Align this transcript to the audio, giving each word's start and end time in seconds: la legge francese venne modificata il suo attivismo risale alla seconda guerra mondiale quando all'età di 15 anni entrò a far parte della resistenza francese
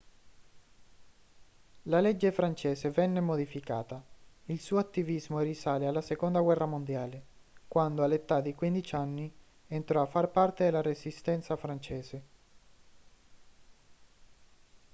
la 1.83 1.99
legge 1.99 2.31
francese 2.31 2.89
venne 2.89 3.19
modificata 3.19 4.03
il 4.45 4.59
suo 4.59 4.79
attivismo 4.79 5.37
risale 5.41 5.85
alla 5.85 6.01
seconda 6.01 6.41
guerra 6.41 6.65
mondiale 6.65 7.23
quando 7.67 8.01
all'età 8.03 8.41
di 8.41 8.55
15 8.55 8.95
anni 8.95 9.31
entrò 9.67 10.01
a 10.01 10.07
far 10.07 10.29
parte 10.31 10.63
della 10.63 10.81
resistenza 10.81 11.55
francese 11.55 12.23